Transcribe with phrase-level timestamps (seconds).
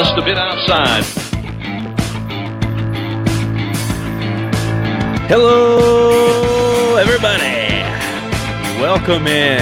[0.00, 1.04] just a bit outside.
[5.28, 7.82] Hello, everybody.
[8.80, 9.60] Welcome in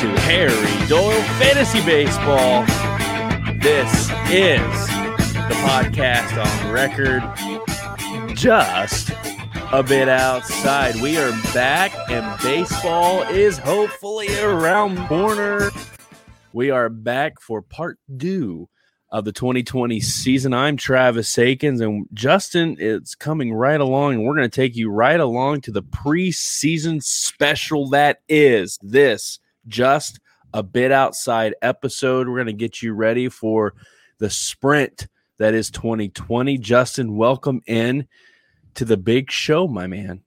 [0.00, 2.66] to Harry Doyle Fantasy Baseball.
[3.62, 4.60] This is
[5.48, 7.22] the podcast on record,
[8.36, 9.12] just
[9.72, 10.96] a bit outside.
[10.96, 15.70] We are back, and baseball is hopefully around the corner.
[16.52, 18.68] We are back for part two
[19.12, 20.54] of the 2020 season.
[20.54, 24.90] I'm Travis Akins, and Justin is coming right along, and we're going to take you
[24.90, 30.18] right along to the preseason special that is this just
[30.54, 32.26] a bit outside episode.
[32.26, 33.74] We're going to get you ready for
[34.16, 36.56] the sprint that is 2020.
[36.56, 38.08] Justin, welcome in
[38.76, 40.22] to the big show, my man.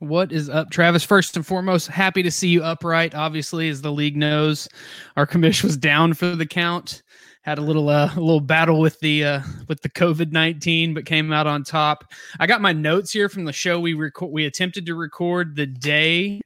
[0.00, 1.02] What is up, Travis?
[1.02, 3.14] First and foremost, happy to see you upright.
[3.14, 4.68] Obviously, as the league knows,
[5.16, 7.02] our commission was down for the count.
[7.46, 11.06] Had a little uh, a little battle with the uh, with the COVID nineteen, but
[11.06, 12.12] came out on top.
[12.40, 14.32] I got my notes here from the show we record.
[14.32, 16.40] We attempted to record the day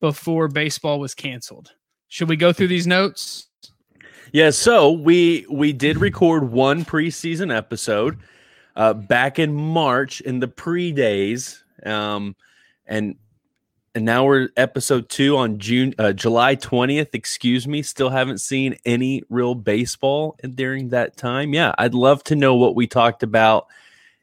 [0.00, 1.72] before baseball was canceled.
[2.08, 3.48] Should we go through these notes?
[4.32, 8.18] Yeah, so we we did record one preseason episode
[8.76, 12.34] uh, back in March in the pre days, um,
[12.86, 13.14] and
[13.94, 17.14] and now we're episode two on June uh, July twentieth.
[17.14, 21.52] Excuse me, still haven't seen any real baseball during that time.
[21.52, 23.66] Yeah, I'd love to know what we talked about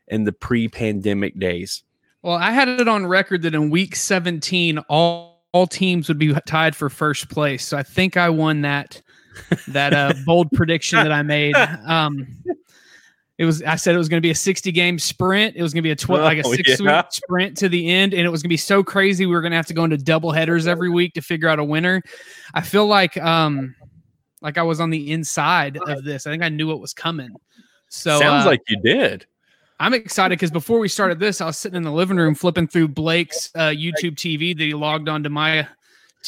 [0.08, 1.84] in the pre-pandemic days.
[2.22, 6.34] Well, I had it on record that in week seventeen, all all teams would be
[6.46, 7.66] tied for first place.
[7.66, 9.02] So I think I won that
[9.68, 11.56] that uh, bold prediction that I made.
[11.88, 12.28] Um,
[13.38, 15.56] it was I said it was going to be a 60 game sprint.
[15.56, 17.02] It was going to be a 12 like a Oh, 6 yeah.
[17.02, 19.42] week sprint to the end and it was going to be so crazy we were
[19.42, 22.02] going to have to go into double headers every week to figure out a winner.
[22.54, 23.76] I feel like um
[24.42, 26.28] like I was on the inside of this.
[26.28, 27.30] I think I knew what was coming.
[27.90, 29.26] So Sounds uh, like you did.
[29.80, 32.68] I'm excited because before we started this, I was sitting in the living room flipping
[32.68, 35.68] through Blake's uh, YouTube TV that he logged onto my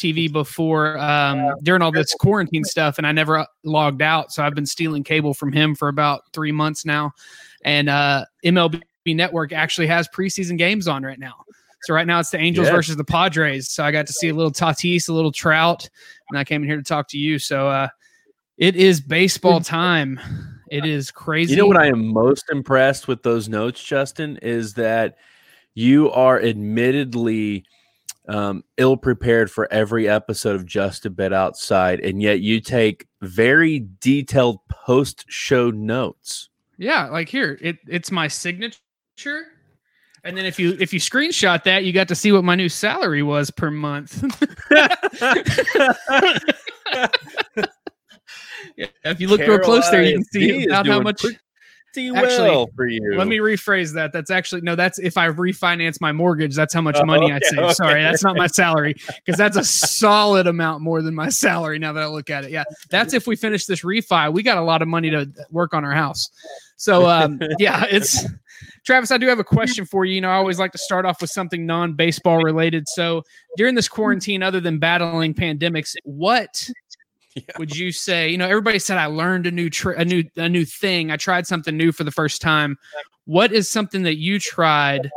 [0.00, 4.32] TV before um, during all this quarantine stuff, and I never logged out.
[4.32, 7.12] So I've been stealing cable from him for about three months now.
[7.64, 11.34] And uh, MLB Network actually has preseason games on right now.
[11.82, 12.74] So right now it's the Angels Yes.
[12.74, 13.70] versus the Padres.
[13.70, 15.88] So I got to see a little Tatis, a little Trout,
[16.28, 17.38] and I came in here to talk to you.
[17.38, 17.88] So uh,
[18.58, 20.20] it is baseball time.
[20.70, 21.52] It is crazy.
[21.52, 25.16] You know what I am most impressed with those notes, Justin, is that
[25.74, 27.64] you are admittedly
[28.28, 33.06] um, ill prepared for every episode of Just a Bit Outside, and yet you take
[33.20, 36.48] very detailed post show notes.
[36.78, 39.46] Yeah, like here, it it's my signature.
[40.22, 42.68] And then if you if you screenshot that, you got to see what my new
[42.68, 44.22] salary was per month.
[48.76, 51.22] yeah, if you look real close there, you can see Carolina how much.
[51.22, 51.38] Pretty
[51.96, 53.14] Actually, well for you.
[53.16, 54.12] Let me rephrase that.
[54.12, 54.74] That's actually no.
[54.76, 56.54] That's if I refinance my mortgage.
[56.54, 57.58] That's how much Oh, money I save.
[57.58, 57.72] okay.
[57.74, 61.78] Sorry, that's not my salary because that's a solid amount more than my salary.
[61.78, 64.32] Now that I look at it, yeah, that's if we finish this refi.
[64.32, 66.30] We got a lot of money to work on our house.
[66.76, 68.24] So um, yeah, it's
[68.86, 69.10] Travis.
[69.10, 70.14] I do have a question for you.
[70.14, 72.88] You know, I always like to start off with something non-baseball related.
[72.88, 73.22] So
[73.56, 76.68] during this quarantine, other than battling pandemics, what
[77.36, 77.42] Yeah.
[77.58, 78.28] would you say?
[78.28, 81.12] You know, everybody said I learned a new tr- a new a new thing.
[81.12, 82.76] I tried something new for the first time.
[83.24, 85.08] What is something that you tried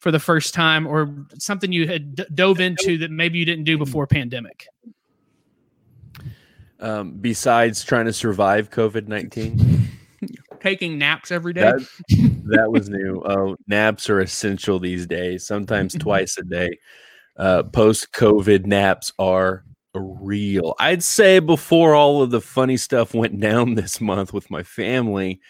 [0.00, 3.62] for the first time, or something you had d- dove into that maybe you didn't
[3.62, 4.66] do before pandemic?
[6.80, 9.88] um, besides trying to survive COVID 19,
[10.60, 11.62] Taking naps every day.
[11.62, 11.88] that,
[12.46, 13.22] that was new.
[13.24, 16.78] Oh, naps are essential these days, sometimes twice a day.
[17.36, 19.64] Uh, Post COVID naps are
[19.94, 20.74] real.
[20.78, 25.40] I'd say before all of the funny stuff went down this month with my family,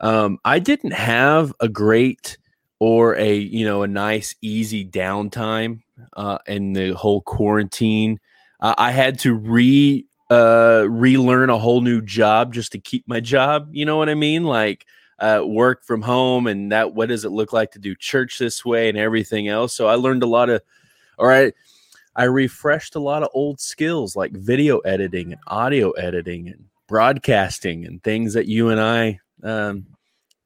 [0.00, 2.38] um, I didn't have a great
[2.78, 5.80] or a you know a nice easy downtime
[6.16, 8.20] uh, in the whole quarantine.
[8.60, 13.20] Uh, I had to re uh, relearn a whole new job just to keep my
[13.20, 13.68] job.
[13.72, 14.44] You know what I mean?
[14.44, 14.86] Like
[15.18, 16.94] uh, work from home and that.
[16.94, 19.74] What does it look like to do church this way and everything else?
[19.74, 20.62] So I learned a lot of.
[21.18, 21.54] All right.
[22.16, 27.84] I refreshed a lot of old skills like video editing and audio editing and broadcasting
[27.84, 29.86] and things that you and I, um,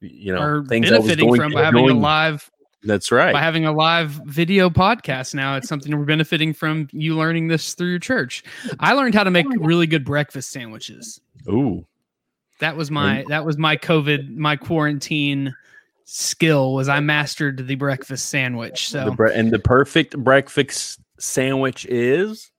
[0.01, 2.51] you know, Are things benefiting going from having a live
[2.83, 3.33] That's right.
[3.33, 5.57] by having a live video podcast now.
[5.57, 8.43] It's something we're benefiting from you learning this through your church.
[8.81, 11.21] I learned how to make really good breakfast sandwiches.
[11.49, 11.87] Ooh,
[12.59, 15.55] That was my that was my COVID my quarantine
[16.05, 18.91] skill was I mastered the breakfast sandwich.
[18.91, 22.51] the So bre- and the perfect breakfast sandwich is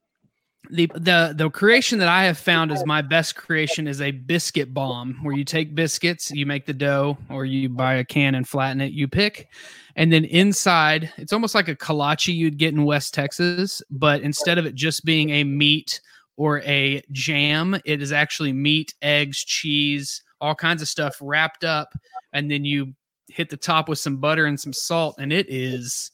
[0.69, 4.73] the the the creation that I have found is my best creation is a biscuit
[4.73, 8.47] bomb where you take biscuits, you make the dough, or you buy a can and
[8.47, 8.93] flatten it.
[8.93, 9.49] You pick,
[9.95, 14.57] and then inside it's almost like a kolache you'd get in West Texas, but instead
[14.57, 15.99] of it just being a meat
[16.37, 21.93] or a jam, it is actually meat, eggs, cheese, all kinds of stuff wrapped up,
[22.33, 22.93] and then you
[23.27, 26.11] hit the top with some butter and some salt, and it is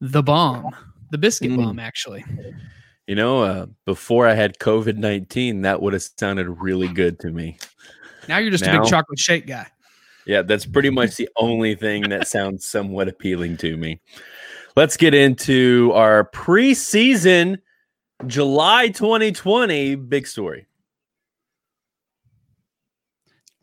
[0.00, 0.74] the bomb,
[1.10, 1.56] the biscuit mm.
[1.56, 2.24] bomb, actually.
[3.06, 7.30] You know, uh, before I had COVID 19, that would have sounded really good to
[7.30, 7.58] me.
[8.28, 9.66] Now you're just now, a big chocolate shake guy.
[10.26, 14.00] Yeah, that's pretty much the only thing that sounds somewhat appealing to me.
[14.74, 17.58] Let's get into our preseason
[18.26, 20.66] July 2020 big story.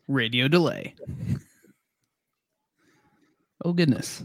[0.08, 0.94] Radio delay.
[3.62, 4.22] Oh, goodness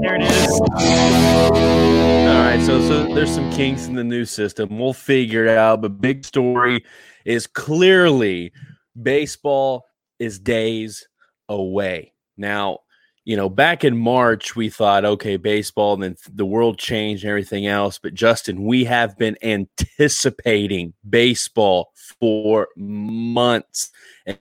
[0.00, 0.60] there it is.
[0.60, 4.78] All right, so so there's some kinks in the new system.
[4.78, 5.82] We'll figure it out.
[5.82, 6.84] But big story
[7.24, 8.52] is clearly
[9.00, 9.86] baseball
[10.18, 11.06] is days
[11.48, 12.12] away.
[12.36, 12.80] Now,
[13.24, 17.30] you know, back in March, we thought, okay, baseball, and then the world changed and
[17.30, 17.98] everything else.
[17.98, 23.90] But Justin, we have been anticipating baseball for months.
[24.24, 24.38] And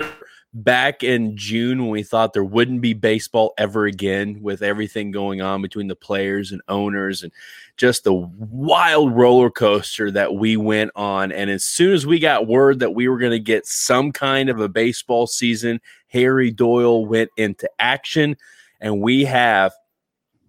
[0.63, 5.39] back in June when we thought there wouldn't be baseball ever again with everything going
[5.39, 7.31] on between the players and owners and
[7.77, 11.31] just the wild roller coaster that we went on.
[11.31, 14.49] And as soon as we got word that we were going to get some kind
[14.49, 18.35] of a baseball season, Harry Doyle went into action.
[18.81, 19.73] And we have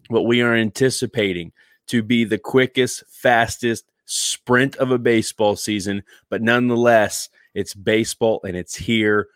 [0.08, 1.52] what we are anticipating
[1.88, 6.02] to be the quickest, fastest sprint of a baseball season.
[6.30, 9.28] But nonetheless, it's baseball and it's here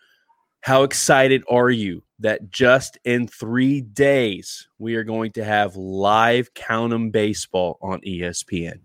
[0.63, 6.53] how excited are you that just in three days we are going to have live
[6.53, 8.79] count 'em baseball on ESPN?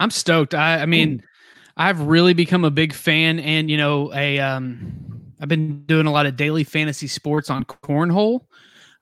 [0.00, 0.54] I'm stoked.
[0.54, 1.22] I, I mean.
[1.74, 6.12] I've really become a big fan, and you know, a um, I've been doing a
[6.12, 8.42] lot of daily fantasy sports on cornhole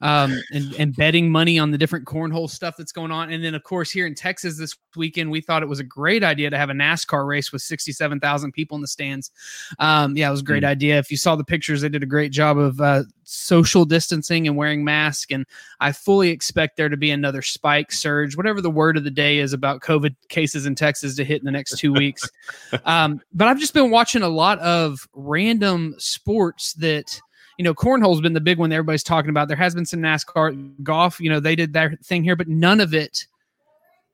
[0.01, 3.31] um, and, and betting money on the different cornhole stuff that's going on.
[3.31, 6.25] And then, of course, here in Texas this weekend, we thought it was a great
[6.25, 9.31] idea to have a NASCAR race with 67,000 people in the stands.
[9.79, 10.69] Um, yeah, it was a great mm.
[10.69, 10.99] idea.
[10.99, 14.57] If you saw the pictures, they did a great job of uh, social distancing and
[14.57, 15.33] wearing masks.
[15.33, 15.45] And
[15.81, 19.39] I fully expect there to be another spike surge, whatever the word of the day
[19.39, 22.29] is about COVID cases in Texas to hit in the next two weeks.
[22.85, 27.21] um, but I've just been watching a lot of random sports that
[27.61, 29.47] you know, cornhole's been the big one that everybody's talking about.
[29.47, 32.81] There has been some NASCAR golf, you know, they did their thing here, but none
[32.81, 33.27] of it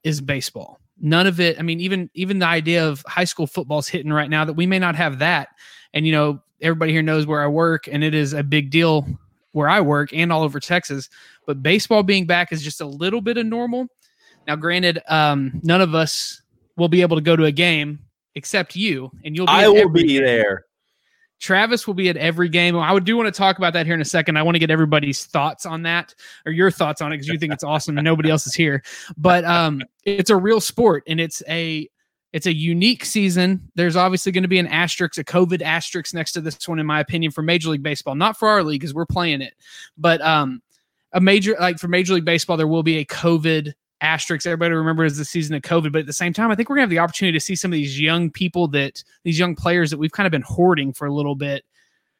[0.02, 0.80] is baseball.
[1.00, 1.56] None of it.
[1.56, 4.66] I mean, even even the idea of high school football's hitting right now that we
[4.66, 5.50] may not have that.
[5.94, 9.06] And you know, everybody here knows where I work, and it is a big deal
[9.52, 11.08] where I work and all over Texas.
[11.46, 13.86] But baseball being back is just a little bit of normal.
[14.48, 16.42] Now, granted, um, none of us
[16.76, 18.00] will be able to go to a game
[18.34, 19.46] except you, and you'll.
[19.46, 20.24] Be I will be game.
[20.24, 20.64] there.
[21.40, 22.76] Travis will be at every game.
[22.76, 24.36] I would do want to talk about that here in a second.
[24.38, 26.14] I want to get everybody's thoughts on that
[26.46, 28.82] or your thoughts on it because you think it's awesome and nobody else is here.
[29.16, 31.88] But um, it's a real sport and it's a
[32.32, 33.70] it's a unique season.
[33.76, 36.84] There's obviously going to be an asterisk, a COVID asterisk next to this one, in
[36.84, 38.14] my opinion, for Major League Baseball.
[38.14, 39.54] Not for our league because we're playing it,
[39.96, 40.60] but um,
[41.12, 43.72] a major like for Major League Baseball, there will be a COVID
[44.06, 45.92] asterisks everybody remembers the season of COVID.
[45.92, 47.72] But at the same time, I think we're gonna have the opportunity to see some
[47.72, 51.06] of these young people that these young players that we've kind of been hoarding for
[51.06, 51.64] a little bit.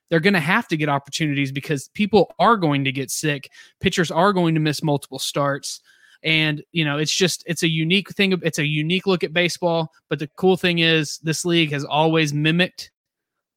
[0.09, 3.51] They're going to have to get opportunities because people are going to get sick.
[3.81, 5.81] Pitchers are going to miss multiple starts.
[6.23, 8.39] And, you know, it's just, it's a unique thing.
[8.43, 9.93] It's a unique look at baseball.
[10.09, 12.91] But the cool thing is, this league has always mimicked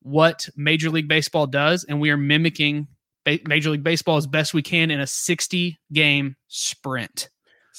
[0.02, 1.84] what Major League Baseball does.
[1.84, 2.88] And we are mimicking
[3.46, 7.30] Major League Baseball as best we can in a 60 game sprint.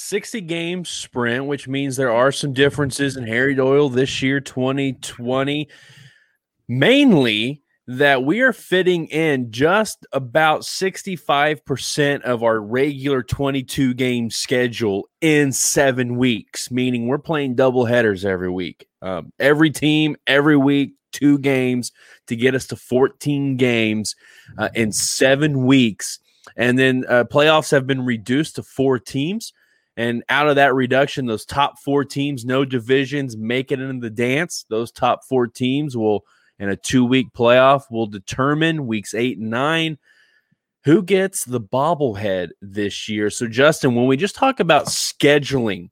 [0.00, 5.68] 60 game sprint, which means there are some differences in Harry Doyle this year, 2020.
[6.68, 15.08] Mainly that we are fitting in just about 65% of our regular 22 game schedule
[15.20, 18.86] in seven weeks, meaning we're playing double headers every week.
[19.02, 21.92] Um, every team, every week, two games
[22.28, 24.14] to get us to 14 games
[24.56, 26.20] uh, in seven weeks.
[26.56, 29.52] And then uh, playoffs have been reduced to four teams.
[30.00, 34.08] And out of that reduction, those top four teams, no divisions, make it into the
[34.08, 34.64] dance.
[34.70, 36.24] Those top four teams will,
[36.58, 39.98] in a two week playoff, will determine weeks eight and nine
[40.84, 43.28] who gets the bobblehead this year.
[43.28, 45.90] So, Justin, when we just talk about scheduling,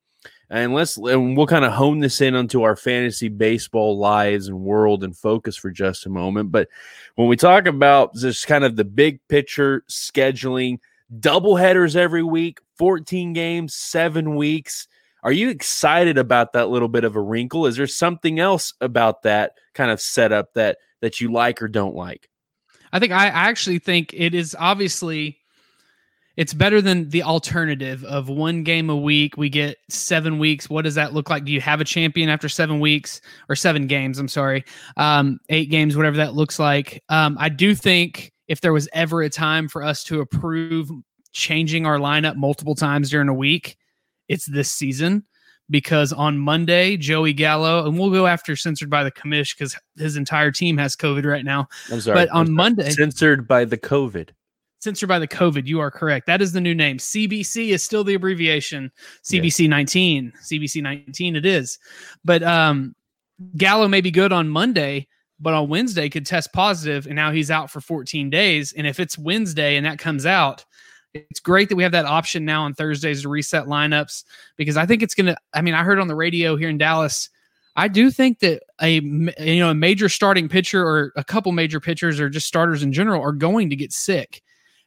[0.48, 4.58] and let's and we'll kind of hone this in onto our fantasy baseball lives and
[4.58, 6.50] world and focus for just a moment.
[6.50, 6.68] But
[7.16, 10.78] when we talk about just kind of the big picture scheduling,
[11.18, 14.86] double headers every week, 14 games, seven weeks.
[15.22, 17.66] Are you excited about that little bit of a wrinkle?
[17.66, 21.94] Is there something else about that kind of setup that that you like or don't
[21.94, 22.28] like?
[22.92, 25.38] I think I, actually think it is obviously
[26.36, 29.36] it's better than the alternative of one game a week.
[29.36, 30.70] We get seven weeks.
[30.70, 31.44] What does that look like?
[31.44, 34.18] Do you have a champion after seven weeks or seven games?
[34.18, 34.64] I'm sorry,
[34.96, 37.02] um, eight games, whatever that looks like.
[37.08, 40.90] Um, I do think if there was ever a time for us to approve
[41.32, 43.76] changing our lineup multiple times during a week,
[44.28, 45.24] it's this season.
[45.70, 50.16] Because on Monday, Joey Gallo, and we'll go after censored by the commish because his
[50.16, 51.68] entire team has COVID right now.
[51.92, 52.14] I'm sorry.
[52.14, 52.54] But on.
[52.54, 54.30] Monday, censored by the COVID
[54.80, 55.66] censored by the COVID.
[55.66, 56.26] You are correct.
[56.26, 56.98] That is the new name.
[56.98, 58.90] CBC is still the abbreviation.
[59.24, 59.70] CBC yeah.
[59.70, 60.32] 19.
[60.42, 61.78] CBC 19 it is.
[62.24, 62.94] But um
[63.56, 65.06] Gallo may be good on Monday,
[65.40, 68.72] but on Wednesday could test positive and now he's out for 14 days.
[68.72, 70.64] And if it's Wednesday and that comes out,
[71.14, 74.24] it's great that we have that option now on Thursdays to reset lineups
[74.56, 76.78] because I think it's going to I mean, I heard on the radio here in
[76.78, 77.30] Dallas
[77.78, 81.78] I do think that a you know a major starting pitcher or a couple major
[81.78, 84.42] pitchers or just starters in general are going to get sick.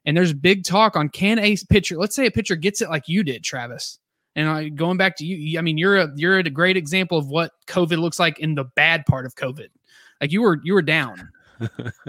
[0.06, 3.08] And there's big talk on can a pitcher, let's say a pitcher gets it like
[3.08, 3.98] you did, Travis.
[4.36, 7.28] And I, going back to you, I mean, you're a you're a great example of
[7.28, 9.68] what COVID looks like in the bad part of COVID.
[10.22, 11.30] Like you were you were down.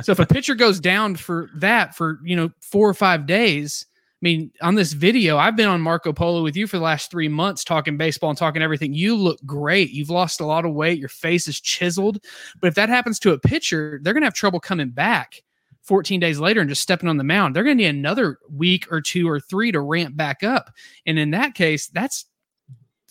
[0.03, 3.87] so if a pitcher goes down for that for you know four or five days,
[4.23, 7.11] I mean, on this video, I've been on Marco Polo with you for the last
[7.11, 8.95] three months talking baseball and talking everything.
[8.95, 9.91] You look great.
[9.91, 11.01] You've lost a lot of weight.
[11.01, 12.23] Your face is chiseled.
[12.61, 15.43] But if that happens to a pitcher, they're going to have trouble coming back.
[15.83, 18.87] 14 days later and just stepping on the mound, they're going to need another week
[18.93, 20.71] or two or three to ramp back up.
[21.07, 22.27] And in that case, that's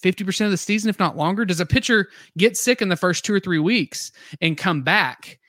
[0.02, 1.46] 50% of the season, if not longer.
[1.46, 5.40] Does a pitcher get sick in the first two or three weeks and come back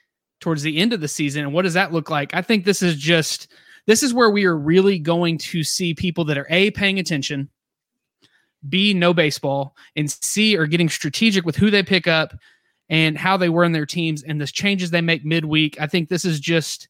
[0.40, 1.42] towards the end of the season?
[1.42, 2.35] And what does that look like?
[2.35, 3.52] I think this is just,
[3.87, 7.49] this is where we are really going to see people that are A, paying attention,
[8.68, 12.35] B, no baseball, and C, are getting strategic with who they pick up
[12.88, 15.80] and how they were in their teams and the changes they make midweek.
[15.80, 16.88] I think this is just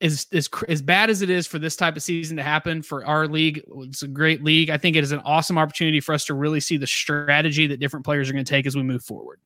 [0.00, 3.04] as as as bad as it is for this type of season to happen for
[3.04, 4.70] our league, it's a great league.
[4.70, 7.80] I think it is an awesome opportunity for us to really see the strategy that
[7.80, 9.40] different players are going to take as we move forward.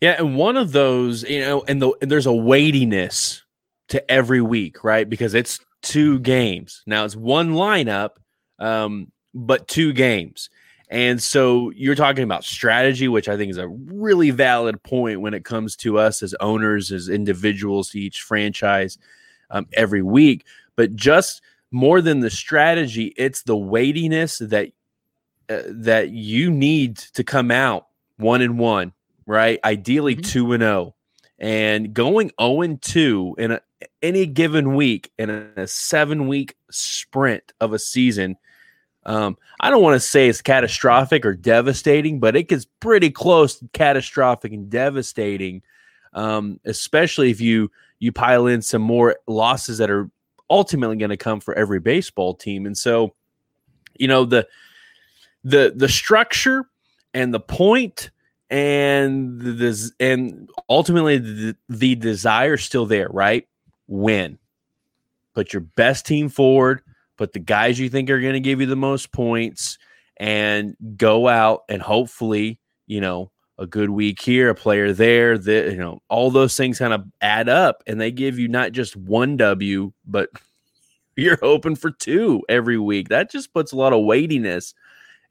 [0.00, 3.42] Yeah, and one of those, you know, and, the, and there's a weightiness
[3.88, 5.08] to every week, right?
[5.08, 6.82] Because it's two games.
[6.86, 8.10] Now it's one lineup,
[8.60, 10.50] um, but two games.
[10.90, 15.34] And so you're talking about strategy, which I think is a really valid point when
[15.34, 18.98] it comes to us as owners, as individuals to each franchise
[19.50, 20.44] um, every week.
[20.76, 24.70] But just more than the strategy, it's the weightiness that
[25.48, 27.86] uh, that you need to come out
[28.18, 28.92] one and one,
[29.26, 29.58] right?
[29.64, 30.22] Ideally mm-hmm.
[30.22, 30.94] two and zero, oh.
[31.38, 33.60] and going zero oh and two in a,
[34.02, 38.36] any given week in a, a seven week sprint of a season.
[39.06, 43.58] Um, I don't want to say it's catastrophic or devastating, but it gets pretty close
[43.58, 45.62] to catastrophic and devastating,
[46.12, 50.10] um, especially if you you pile in some more losses that are
[50.50, 52.66] ultimately going to come for every baseball team.
[52.66, 53.14] And so,
[53.96, 54.46] you know, the
[55.44, 56.64] the the structure
[57.14, 58.10] and the point
[58.50, 63.46] and the and ultimately the, the desire still there, right?
[63.86, 64.38] Win.
[65.34, 66.82] Put your best team forward,
[67.16, 69.78] put the guys you think are going to give you the most points
[70.16, 75.72] and go out and hopefully, you know, a good week here, a player there, that
[75.72, 78.96] you know, all those things kind of add up and they give you not just
[78.96, 80.30] one W, but
[81.16, 83.08] you're hoping for two every week.
[83.08, 84.74] That just puts a lot of weightiness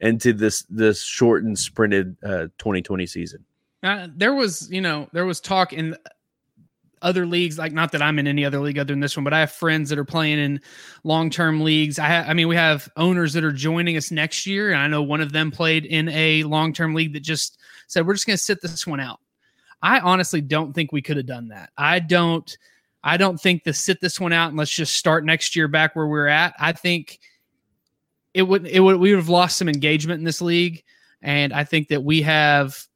[0.00, 3.44] into this this shortened sprinted uh 2020 season.
[3.82, 5.96] Uh, there was, you know, there was talk in
[7.02, 9.32] other leagues like not that i'm in any other league other than this one but
[9.32, 10.60] i have friends that are playing in
[11.04, 14.70] long-term leagues i ha- i mean we have owners that are joining us next year
[14.70, 17.57] and i know one of them played in a long-term league that just
[17.88, 19.20] said we're just going to sit this one out.
[19.82, 21.70] I honestly don't think we could have done that.
[21.76, 22.56] I don't
[23.04, 25.94] i don't think to sit this one out and let's just start next year back
[25.94, 27.20] where we're at i think
[28.34, 30.82] it would it would we would have lost some engagement in this league.
[31.22, 32.86] And i think that we have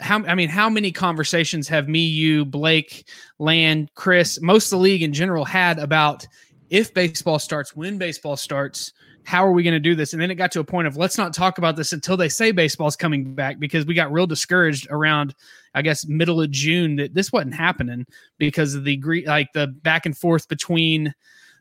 [0.00, 3.08] how I mean, how many conversations have me, you, Blake,
[3.38, 6.26] Land, Chris, most of the league in general had about
[6.68, 8.92] if baseball starts, when baseball starts,
[9.24, 10.12] how are we going to do this?
[10.12, 12.28] And then it got to a point of let's not talk about this until they
[12.28, 15.34] say baseball's coming back because we got real discouraged around,
[15.74, 18.06] I guess, middle of June that this wasn't happening
[18.38, 21.14] because of the like the back and forth between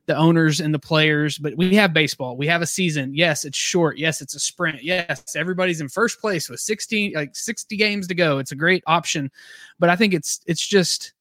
[0.07, 1.37] the owners and the players.
[1.37, 2.35] But we have baseball.
[2.35, 3.13] We have a season.
[3.13, 3.97] Yes, it's short.
[3.97, 4.83] Yes, it's a sprint.
[4.83, 8.39] Yes, everybody's in first place with 16 like 60 games to go.
[8.39, 9.31] It's a great option.
[9.79, 11.13] But I think it's it's just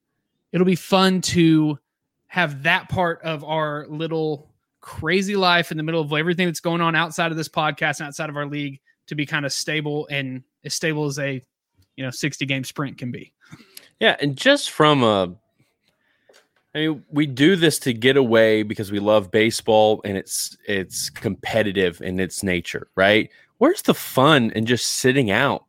[0.52, 1.78] it'll be fun to
[2.28, 4.49] have that part of our little
[4.80, 8.06] crazy life in the middle of everything that's going on outside of this podcast and
[8.06, 11.42] outside of our league to be kind of stable and as stable as a
[11.96, 13.32] you know 60 game sprint can be.
[13.98, 15.34] Yeah, and just from a
[16.74, 21.10] I mean, we do this to get away because we love baseball and it's it's
[21.10, 23.30] competitive in its nature, right?
[23.58, 25.64] Where's the fun in just sitting out?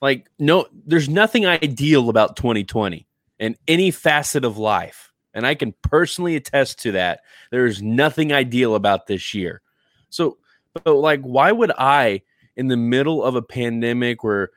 [0.00, 3.06] Like, no, there's nothing ideal about 2020
[3.38, 5.09] in any facet of life.
[5.34, 7.20] And I can personally attest to that.
[7.50, 9.62] There's nothing ideal about this year.
[10.08, 10.38] So,
[10.74, 12.22] but like, why would I,
[12.56, 14.50] in the middle of a pandemic where,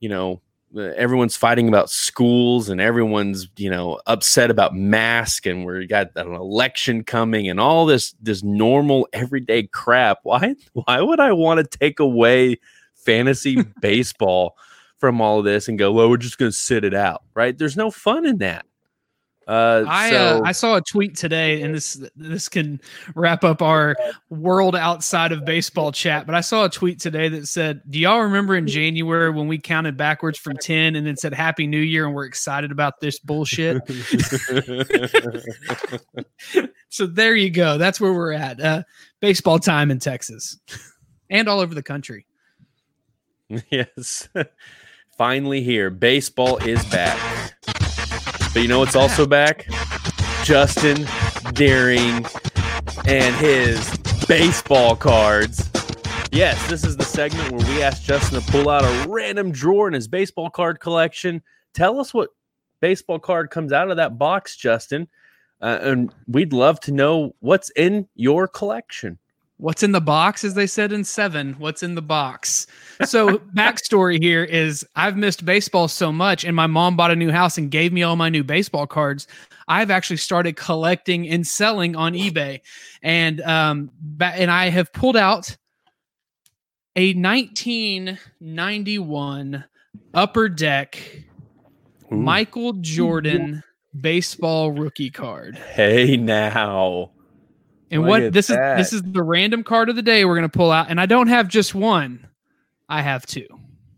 [0.00, 0.40] you know,
[0.76, 6.08] uh, everyone's fighting about schools and everyone's you know upset about mask and we got
[6.16, 11.58] an election coming and all this this normal everyday crap why why would i want
[11.58, 12.58] to take away
[12.94, 14.56] fantasy baseball
[14.98, 17.58] from all of this and go well we're just going to sit it out right
[17.58, 18.65] there's no fun in that
[19.46, 22.80] uh, I so, uh, I saw a tweet today, and this this can
[23.14, 23.94] wrap up our
[24.28, 26.26] world outside of baseball chat.
[26.26, 29.58] But I saw a tweet today that said, "Do y'all remember in January when we
[29.58, 33.20] counted backwards from ten and then said Happy New Year and we're excited about this
[33.20, 33.80] bullshit?"
[36.88, 37.78] so there you go.
[37.78, 38.60] That's where we're at.
[38.60, 38.82] Uh,
[39.20, 40.58] baseball time in Texas
[41.30, 42.26] and all over the country.
[43.70, 44.28] Yes,
[45.16, 45.88] finally here.
[45.88, 47.54] Baseball is back.
[48.56, 49.66] But you know what's also back?
[50.42, 51.06] Justin
[51.52, 52.24] Deering
[53.06, 55.68] and his baseball cards.
[56.32, 59.88] Yes, this is the segment where we ask Justin to pull out a random drawer
[59.88, 61.42] in his baseball card collection.
[61.74, 62.30] Tell us what
[62.80, 65.06] baseball card comes out of that box, Justin.
[65.60, 69.18] Uh, and we'd love to know what's in your collection.
[69.58, 71.54] What's in the box, as they said in Seven?
[71.54, 72.66] What's in the box?
[73.04, 77.30] So, backstory here is I've missed baseball so much, and my mom bought a new
[77.30, 79.26] house and gave me all my new baseball cards.
[79.66, 82.60] I've actually started collecting and selling on eBay,
[83.02, 85.56] and um, and I have pulled out
[86.94, 89.64] a 1991
[90.12, 91.24] Upper Deck
[92.12, 92.16] Ooh.
[92.16, 93.62] Michael Jordan
[93.98, 95.56] baseball rookie card.
[95.56, 97.12] Hey now.
[97.90, 98.80] And Look what this that.
[98.80, 101.00] is this is the random card of the day we're going to pull out and
[101.00, 102.26] I don't have just one.
[102.88, 103.46] I have two.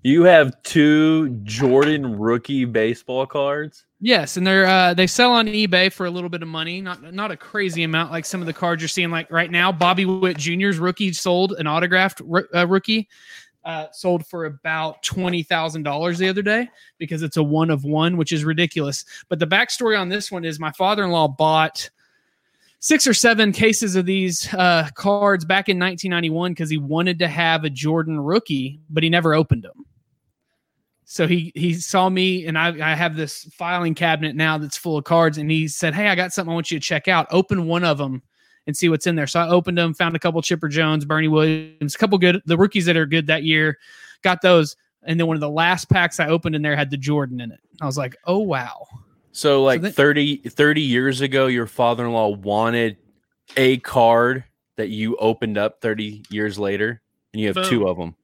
[0.03, 3.85] You have two Jordan rookie baseball cards?
[4.01, 7.13] Yes, and they're uh, they sell on eBay for a little bit of money, not
[7.13, 9.73] not a crazy amount like some of the cards you're seeing like right now.
[9.73, 12.23] Bobby Witt Jr.'s rookie sold an autographed
[12.55, 13.09] uh, rookie
[13.65, 17.85] uh, sold for about twenty thousand dollars the other day because it's a one of
[17.85, 19.05] one, which is ridiculous.
[19.29, 21.91] But the backstory on this one is my father-in-law bought
[22.81, 27.29] six or seven cases of these uh, cards back in 1991 because he wanted to
[27.29, 29.85] have a Jordan rookie, but he never opened them.
[31.11, 34.99] So he he saw me, and I, I have this filing cabinet now that's full
[34.99, 37.27] of cards, and he said, "Hey, I got something I want you to check out.
[37.31, 38.23] Open one of them
[38.67, 41.29] and see what's in there." So I opened them, found a couple Chipper Jones, Bernie
[41.29, 43.79] Williams, a couple good the rookies that are good that year.
[44.21, 46.99] Got those, and then one of the last packs I opened in there had the
[46.99, 47.61] Jordan in it.
[47.81, 48.87] I was like, "Oh wow!"
[49.33, 52.97] So like so then, 30, 30 years ago, your father-in-law wanted
[53.57, 54.45] a card
[54.77, 57.01] that you opened up 30 years later,
[57.33, 57.69] and you have boom.
[57.69, 58.15] two of them.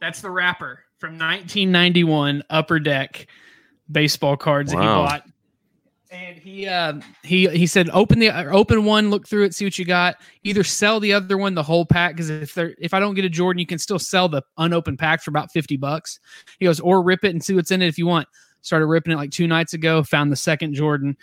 [0.00, 3.26] That's the wrapper from 1991 Upper Deck
[3.90, 4.80] baseball cards wow.
[4.80, 5.22] that he bought.
[6.10, 9.78] And he uh, he he said open the open one, look through it, see what
[9.78, 10.16] you got.
[10.42, 13.26] Either sell the other one, the whole pack, because if they if I don't get
[13.26, 16.18] a Jordan, you can still sell the unopened pack for about fifty bucks.
[16.58, 18.26] He goes, or rip it and see what's in it if you want
[18.62, 20.02] started ripping it like two nights ago.
[20.04, 21.16] Found the second Jordan.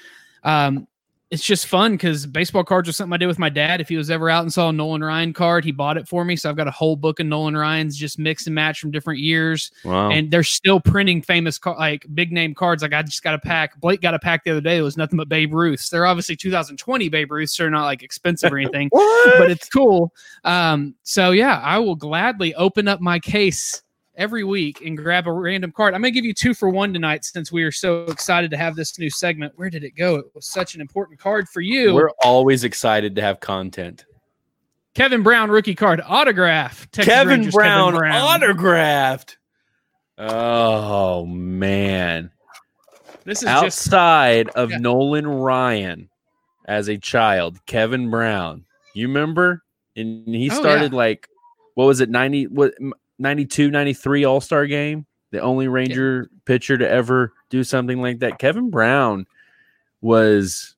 [0.43, 0.87] Um,
[1.31, 3.81] it's just fun because baseball cards are something I did with my dad.
[3.81, 6.23] If he was ever out and saw a Nolan Ryan card, he bought it for
[6.23, 6.35] me.
[6.35, 9.19] So I've got a whole book of Nolan Ryan's, just mix and match from different
[9.19, 9.71] years.
[9.83, 10.11] Wow.
[10.11, 12.83] And they're still printing famous, car- like big name cards.
[12.83, 13.79] Like I just got a pack.
[13.81, 14.77] Blake got a pack the other day.
[14.77, 15.89] It was nothing but Babe Ruths.
[15.89, 17.57] They're obviously 2020 Babe Ruths.
[17.57, 20.13] They're not like expensive or anything, but it's cool.
[20.43, 23.81] Um, so yeah, I will gladly open up my case
[24.17, 25.93] every week and grab a random card.
[25.93, 28.57] I'm going to give you two for one tonight since we are so excited to
[28.57, 29.53] have this new segment.
[29.55, 30.15] Where did it go?
[30.15, 31.93] It was such an important card for you.
[31.93, 34.05] We're always excited to have content.
[34.93, 36.89] Kevin Brown rookie card autograph.
[36.91, 39.37] Kevin Brown, Kevin Brown autographed.
[40.17, 42.31] Oh man.
[43.25, 44.77] This is outside just, of yeah.
[44.77, 46.09] Nolan Ryan
[46.65, 48.65] as a child, Kevin Brown.
[48.93, 49.63] You remember?
[49.95, 51.03] And he oh, started oh, yeah.
[51.03, 51.27] like
[51.73, 52.73] what was it 90 what
[53.19, 56.39] 92 93 All Star game, the only Ranger yeah.
[56.45, 58.39] pitcher to ever do something like that.
[58.39, 59.25] Kevin Brown
[60.01, 60.75] was,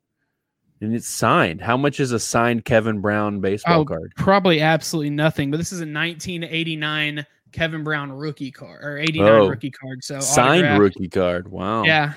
[0.82, 1.62] and it's signed.
[1.62, 4.13] How much is a signed Kevin Brown baseball oh, card?
[4.15, 9.47] Probably absolutely nothing, but this is a 1989 Kevin Brown rookie card or 89 oh,
[9.47, 10.04] rookie card.
[10.04, 10.80] So signed autographed.
[10.80, 11.47] rookie card.
[11.52, 11.84] Wow.
[11.84, 12.13] Yeah.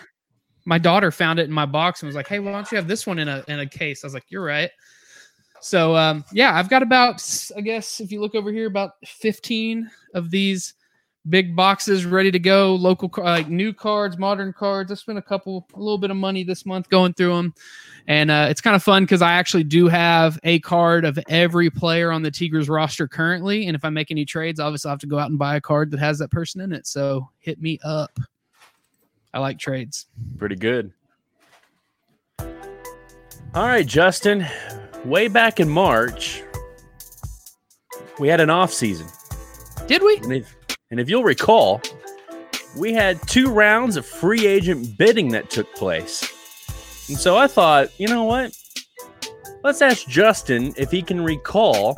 [0.66, 2.86] My daughter found it in my box and was like, Hey, why don't you have
[2.86, 4.04] this one in a in a case?
[4.04, 4.70] I was like, You're right.
[5.60, 7.22] So um, yeah, I've got about
[7.56, 10.74] I guess if you look over here, about 15 of these
[11.28, 12.74] big boxes ready to go.
[12.74, 14.90] Local like new cards, modern cards.
[14.90, 17.54] I spent a couple, a little bit of money this month going through them,
[18.06, 21.70] and uh, it's kind of fun because I actually do have a card of every
[21.70, 23.66] player on the Tigers roster currently.
[23.66, 25.60] And if I make any trades, obviously I have to go out and buy a
[25.60, 26.86] card that has that person in it.
[26.86, 28.18] So hit me up.
[29.32, 30.06] I like trades.
[30.38, 30.92] Pretty good.
[33.52, 34.46] All right, Justin.
[35.04, 36.42] Way back in March,
[38.18, 39.06] we had an off season.
[39.86, 40.18] Did we?
[40.18, 40.56] And if,
[40.90, 41.80] and if you'll recall,
[42.76, 46.22] we had two rounds of free agent bidding that took place.
[47.08, 48.52] And so I thought, you know what?
[49.64, 51.96] Let's ask Justin if he can recall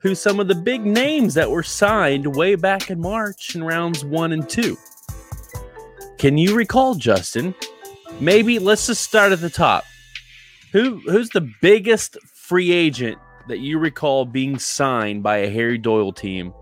[0.00, 4.04] who some of the big names that were signed way back in March in rounds
[4.04, 4.76] one and two.
[6.18, 7.54] Can you recall, Justin?
[8.20, 9.84] Maybe let's just start at the top.
[10.72, 16.12] Who who's the biggest free agent that you recall being signed by a Harry Doyle
[16.12, 16.52] team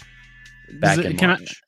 [0.80, 1.62] back it, in March?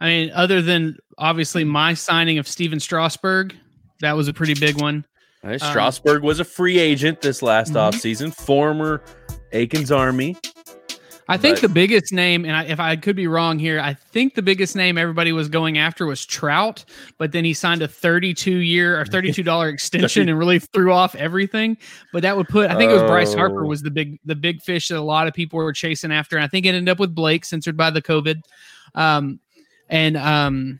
[0.00, 3.54] I, I, mean, other than obviously my signing of Stephen Strasburg,
[4.00, 5.06] that was a pretty big one.
[5.42, 7.96] Right, um, Strasburg um, was a free agent this last mm-hmm.
[7.96, 9.02] offseason, former
[9.52, 10.36] Aikens Army.
[11.28, 13.94] I think but, the biggest name, and I, if I could be wrong here, I
[13.94, 16.84] think the biggest name everybody was going after was Trout,
[17.18, 21.76] but then he signed a 32 year or $32 extension and really threw off everything.
[22.12, 23.68] But that would put, I think it was Bryce Harper oh.
[23.68, 26.36] was the big, the big fish that a lot of people were chasing after.
[26.36, 28.40] And I think it ended up with Blake censored by the COVID.
[28.94, 29.40] Um,
[29.88, 30.78] and, um,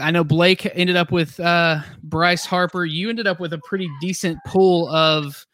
[0.00, 2.84] I know Blake ended up with uh, Bryce Harper.
[2.84, 5.46] You ended up with a pretty decent pool of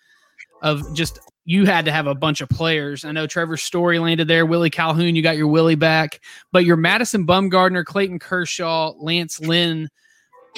[0.62, 3.04] of just you had to have a bunch of players.
[3.04, 6.20] I know Trevor Story landed there, Willie Calhoun, you got your Willie back,
[6.52, 9.88] but your Madison Bumgarner, Clayton Kershaw, Lance Lynn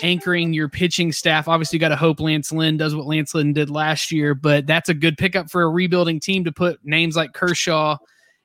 [0.03, 1.49] anchoring your pitching staff.
[1.49, 4.66] Obviously, you got to hope Lance Lynn does what Lance Lynn did last year, but
[4.66, 7.97] that's a good pickup for a rebuilding team to put names like Kershaw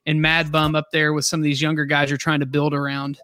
[0.06, 2.74] and Mad Bum up there with some of these younger guys you're trying to build
[2.74, 3.20] around.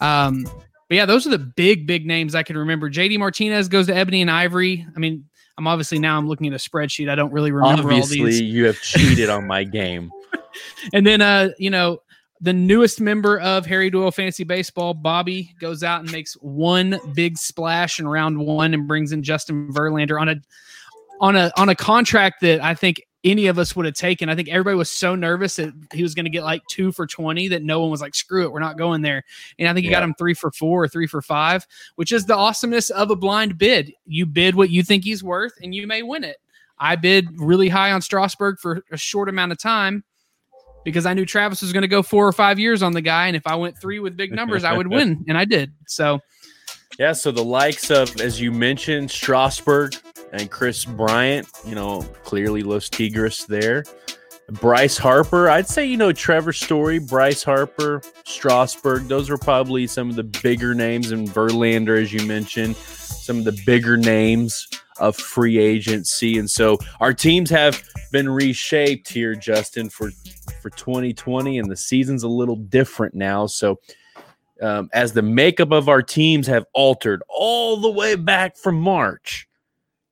[0.00, 0.44] Um,
[0.88, 2.90] but yeah, those are the big, big names I can remember.
[2.90, 4.86] JD Martinez goes to Ebony and Ivory.
[4.96, 5.26] I mean,
[5.58, 7.08] I'm obviously now I'm looking at a spreadsheet.
[7.10, 8.36] I don't really remember obviously, all these.
[8.36, 10.10] Obviously, you have cheated on my game.
[10.92, 12.00] and then uh, you know,
[12.40, 17.36] the newest member of Harry Doyle Fantasy Baseball, Bobby, goes out and makes one big
[17.36, 20.36] splash in round one and brings in Justin Verlander on a
[21.20, 24.28] on a on a contract that I think any of us would have taken.
[24.28, 27.06] I think everybody was so nervous that he was going to get like two for
[27.06, 29.24] 20 that no one was like, screw it, we're not going there.
[29.58, 32.26] And I think he got him three for four or three for five, which is
[32.26, 33.92] the awesomeness of a blind bid.
[34.06, 36.38] You bid what you think he's worth and you may win it.
[36.78, 40.02] I bid really high on Strasburg for a short amount of time
[40.84, 43.26] because I knew Travis was going to go four or five years on the guy.
[43.26, 45.24] And if I went three with big numbers, I would win.
[45.28, 45.72] And I did.
[45.86, 46.20] So,
[46.98, 47.12] yeah.
[47.12, 49.94] So the likes of, as you mentioned, Strasburg,
[50.32, 53.84] and Kris Bryant, you know, clearly Los Tigres there.
[54.50, 60.10] Bryce Harper, I'd say, you know, Trevor Story, Bryce Harper, Strasburg, those are probably some
[60.10, 64.66] of the bigger names, and Verlander, as you mentioned, some of the bigger names
[64.98, 66.38] of free agency.
[66.38, 70.10] And so our teams have been reshaped here, Justin, for
[70.60, 73.46] for 2020, and the season's a little different now.
[73.46, 73.80] So
[74.60, 79.48] um, as the makeup of our teams have altered all the way back from March,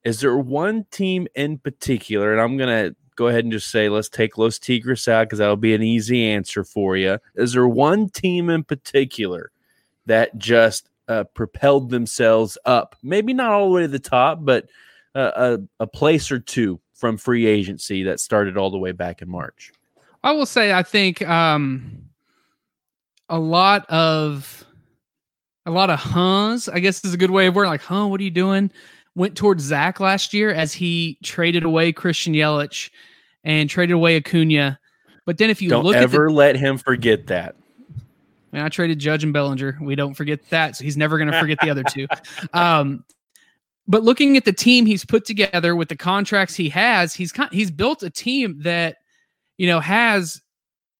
[0.04, 2.32] is there one team in particular?
[2.32, 5.40] And I'm going to go ahead and just say, let's take Los Tigres out because
[5.40, 7.18] that'll be an easy answer for you.
[7.34, 9.50] Is there one team in particular
[10.06, 12.96] that just uh, propelled themselves up?
[13.02, 14.68] Maybe not all the way to the top, but
[15.14, 19.20] uh, a, a place or two from free agency that started all the way back
[19.20, 19.72] in March.
[20.22, 22.08] I will say, I think um,
[23.28, 24.64] a lot of
[25.66, 28.20] a lot of huns, I guess is a good way of wording like, huh, what
[28.20, 28.70] are you doing?
[29.18, 32.90] Went towards Zach last year as he traded away Christian Yelich
[33.42, 34.78] and traded away Acuna.
[35.26, 37.56] But then if you don't look ever the, let him forget that.
[38.52, 39.78] And I traded Judge and Bellinger.
[39.82, 40.76] We don't forget that.
[40.76, 42.06] So he's never going to forget the other two.
[42.54, 43.04] Um,
[43.90, 47.70] but looking at the team he's put together with the contracts he has, he's he's
[47.70, 48.98] built a team that
[49.56, 50.42] you know has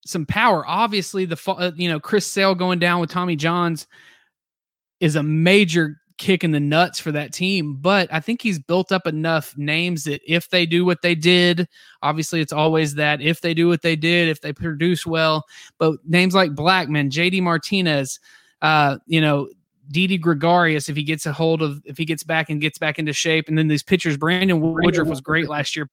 [0.07, 0.66] some power.
[0.66, 3.87] Obviously, the uh, you know Chris Sale going down with Tommy Johns
[5.00, 7.76] is a major kick in the nuts for that team.
[7.76, 11.68] But I think he's built up enough names that if they do what they did,
[12.02, 15.44] obviously it's always that if they do what they did, if they produce well,
[15.78, 18.20] but names like Blackmon, JD Martinez,
[18.61, 19.48] uh, you know,
[19.90, 22.98] Didi Gregorius, if he gets a hold of, if he gets back and gets back
[22.98, 25.88] into shape, and then these pitchers, Brandon Woodruff was great last year,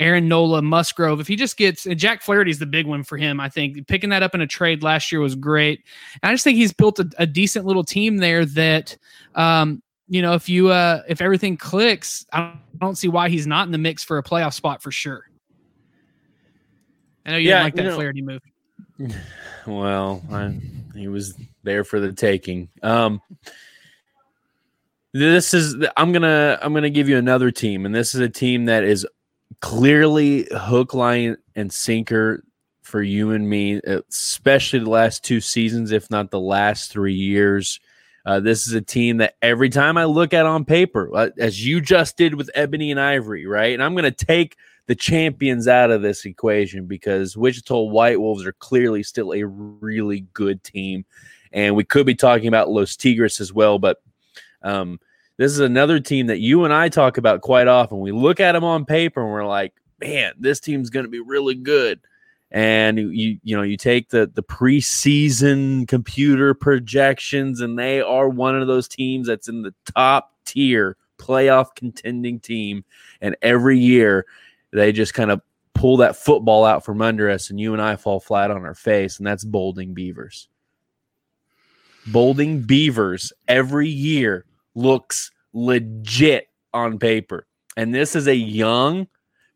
[0.00, 1.18] Aaron Nola, Musgrove.
[1.20, 3.86] If he just gets Jack Flaherty's the big one for him, I think.
[3.88, 5.82] Picking that up in a trade last year was great.
[6.22, 8.96] And I just think he's built a, a decent little team there that
[9.34, 12.48] um, you know, if you uh if everything clicks, I don't,
[12.80, 15.24] I don't see why he's not in the mix for a playoff spot for sure.
[17.26, 18.42] I know you Yeah, didn't like that you know- Flaherty move.
[19.66, 20.32] Well, he was
[20.94, 22.70] I, he was there for the taking.
[22.82, 23.20] Um,
[25.12, 28.64] this is I'm gonna I'm gonna give you another team, and this is a team
[28.66, 29.06] that is
[29.60, 32.44] clearly hook, line, and sinker
[32.82, 37.80] for you and me, especially the last two seasons, if not the last three years.
[38.24, 41.64] Uh, this is a team that every time I look at on paper, uh, as
[41.64, 43.72] you just did with Ebony and Ivory, right?
[43.72, 48.46] And I'm going to take the champions out of this equation because Wichita White Wolves
[48.46, 51.04] are clearly still a really good team.
[51.52, 53.98] And we could be talking about Los Tigres as well, but
[54.62, 54.98] um,
[55.38, 58.00] this is another team that you and I talk about quite often.
[58.00, 61.20] We look at them on paper and we're like, man, this team's going to be
[61.20, 62.00] really good.
[62.50, 68.58] And you you know you take the the preseason computer projections and they are one
[68.58, 72.84] of those teams that's in the top tier playoff contending team
[73.20, 74.24] and every year
[74.72, 75.42] they just kind of
[75.74, 78.74] pull that football out from under us and you and I fall flat on our
[78.74, 80.48] face and that's Bolding Beavers.
[82.06, 84.46] Bolding Beavers every year
[84.78, 87.46] looks legit on paper.
[87.76, 89.08] And this is a young,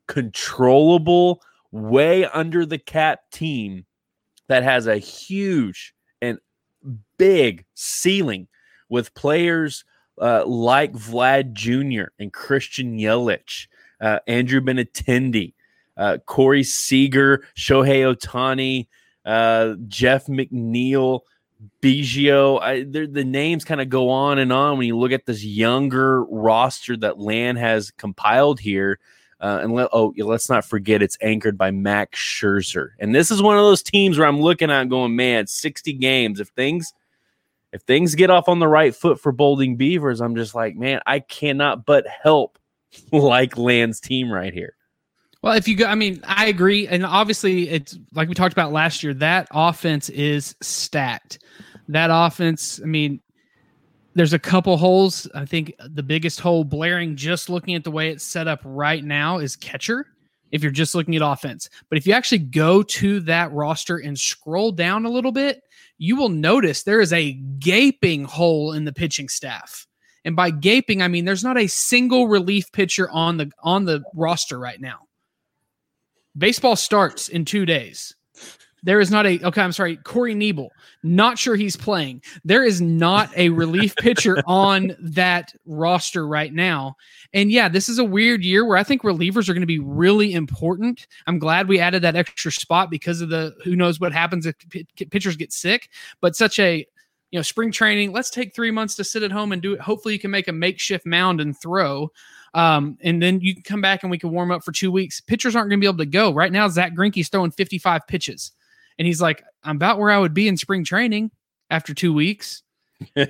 [0.09, 3.87] controllable, way under the cap team
[4.49, 6.39] that has a huge and
[7.17, 8.49] big ceiling
[8.89, 9.85] with players
[10.21, 12.11] uh, like Vlad Jr.
[12.19, 13.67] and Christian Yelich,
[14.01, 15.55] uh, Andrew Benintendi,
[15.97, 18.89] uh, Corey Seager, Shohei Ohtani,
[19.25, 21.21] uh, Jeff McNeil,
[21.81, 22.61] Biggio.
[22.61, 26.25] I, the names kind of go on and on when you look at this younger
[26.25, 28.99] roster that Land has compiled here.
[29.41, 32.91] Uh, and let oh let's not forget it's anchored by Max Scherzer.
[33.01, 36.39] And this is one of those teams where I'm looking at going, man, 60 games.
[36.39, 36.93] If things
[37.73, 41.01] if things get off on the right foot for Bolding Beavers, I'm just like, man,
[41.07, 42.59] I cannot but help
[43.13, 44.77] like Land's team right here.
[45.43, 48.71] Well, if you go, I mean, I agree, and obviously, it's like we talked about
[48.71, 49.13] last year.
[49.15, 51.41] That offense is stacked.
[51.89, 53.21] That offense, I mean,
[54.15, 55.29] there's a couple holes.
[55.35, 59.05] I think the biggest hole blaring, just looking at the way it's set up right
[59.05, 60.07] now, is catcher.
[60.53, 64.19] If you're just looking at offense, but if you actually go to that roster and
[64.19, 65.63] scroll down a little bit,
[65.97, 69.87] you will notice there is a gaping hole in the pitching staff.
[70.27, 74.05] And by gaping, I mean there's not a single relief pitcher on the on the
[74.15, 75.01] roster right now.
[76.37, 78.15] Baseball starts in two days.
[78.85, 79.63] There is not a okay.
[79.63, 80.69] I'm sorry, Corey Knebel.
[81.05, 82.23] Not sure he's playing.
[82.45, 86.97] There is not a relief pitcher on that roster right now.
[87.33, 89.79] And yeah, this is a weird year where I think relievers are going to be
[89.79, 91.07] really important.
[91.27, 94.57] I'm glad we added that extra spot because of the who knows what happens if
[94.69, 95.89] p- pitchers get sick.
[96.21, 96.85] But such a
[97.31, 98.13] you know spring training.
[98.13, 99.81] Let's take three months to sit at home and do it.
[99.81, 102.11] Hopefully, you can make a makeshift mound and throw.
[102.55, 105.21] Um, and then you can come back and we can warm up for two weeks.
[105.21, 106.69] Pitchers aren't going to be able to go right now.
[106.69, 108.53] Zack Greinke's throwing 55 pitches,
[108.99, 111.31] and he's like, "I'm about where I would be in spring training
[111.71, 112.63] after two weeks."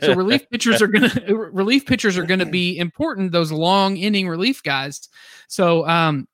[0.03, 3.33] So relief pitchers are going to relief pitchers are going to be important.
[3.33, 5.09] Those long inning relief guys.
[5.49, 6.27] So um,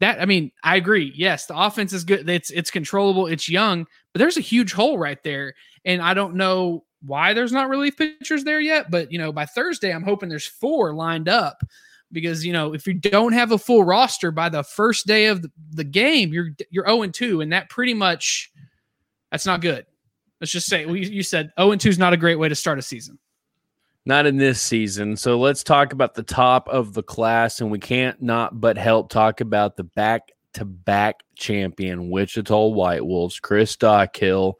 [0.00, 1.12] that I mean, I agree.
[1.16, 2.28] Yes, the offense is good.
[2.28, 3.26] It's it's controllable.
[3.26, 7.52] It's young, but there's a huge hole right there, and I don't know why there's
[7.52, 8.90] not relief pitchers there yet.
[8.90, 11.62] But you know, by Thursday, I'm hoping there's four lined up
[12.12, 15.44] because you know if you don't have a full roster by the first day of
[15.72, 18.50] the, game, you're you're 0 and 2, and that pretty much
[19.30, 19.86] that's not good.
[20.40, 22.48] Let's just say well, you you said 0 and 2 is not a great way
[22.48, 23.18] to start a season.
[24.04, 25.16] Not in this season.
[25.16, 29.10] So let's talk about the top of the class, and we can't not but help
[29.10, 34.54] talk about the back to back champion, Wichita White Wolves, Chris Dockhill.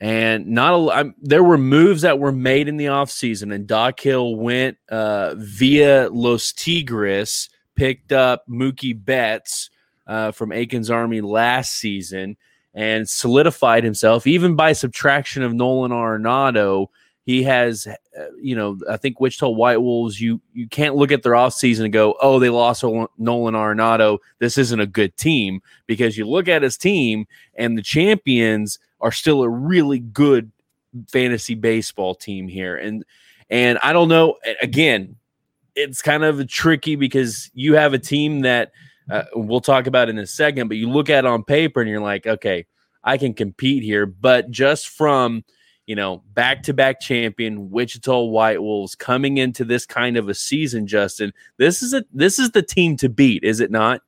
[0.00, 3.98] And not a I'm, there were moves that were made in the offseason, and Doc
[3.98, 9.70] Hill went uh, via Los Tigres, picked up Mookie Betts
[10.06, 12.36] uh, from Aiken's Army last season,
[12.74, 16.88] and solidified himself, even by subtraction of Nolan Arenado
[17.28, 21.22] he has uh, you know i think wichita white wolves you you can't look at
[21.22, 24.16] their offseason and go oh they lost nolan arenado.
[24.38, 25.60] This isn't a good team.
[25.86, 30.50] Because you look at his team and the champions are still a really good
[31.08, 33.04] fantasy baseball team here and
[33.50, 35.16] and i don't know again
[35.74, 38.72] it's kind of tricky because you have a team that
[39.10, 42.00] uh, we'll talk about in a second but you look at on paper and you're
[42.00, 42.66] like okay
[43.04, 45.44] i can compete here but just from
[45.88, 50.34] you know, back to back champion Wichita White Wolves coming into this kind of a
[50.34, 51.32] season, Justin.
[51.56, 54.02] This is a this is the team to beat, is it not?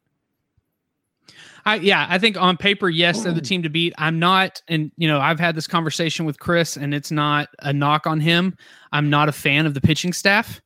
[1.65, 3.93] I yeah, I think on paper, yes, they're the team to beat.
[3.99, 7.73] I'm not, and you know, I've had this conversation with Chris, and it's not a
[7.73, 8.57] knock on him.
[8.93, 10.61] I'm not a fan of the pitching staff.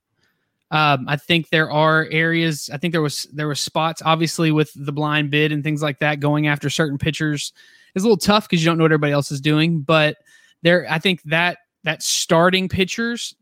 [0.71, 2.71] Um, I think there are areas.
[2.73, 5.99] I think there was there were spots, obviously, with the blind bid and things like
[6.01, 7.53] that, going after certain pitchers
[7.95, 9.81] is a little tough because you don't know what everybody else is doing.
[9.81, 10.17] But
[10.63, 13.35] there, I think that that starting pitchers,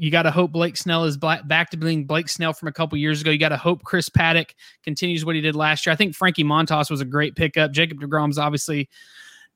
[0.00, 2.96] you got to hope Blake Snell is back to being Blake Snell from a couple
[2.96, 3.30] years ago.
[3.30, 5.92] You got to hope Chris Paddack continues what he did last year.
[5.92, 7.70] I think Frankie Montas was a great pickup.
[7.70, 8.88] Jacob Degrom's obviously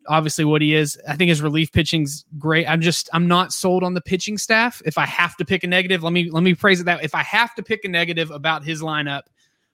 [0.07, 1.01] obviously what he is.
[1.09, 2.69] I think his relief pitching's great.
[2.69, 4.83] I'm just I'm not sold on the pitching staff.
[4.85, 7.03] If I have to pick a negative, let me let me phrase it that.
[7.03, 9.23] If I have to pick a negative about his lineup,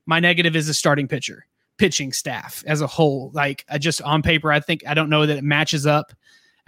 [0.07, 1.47] my negative is a starting pitcher,
[1.79, 3.33] pitching staff as a whole.
[3.35, 6.13] Like I just on paper, I think I don't know that it matches up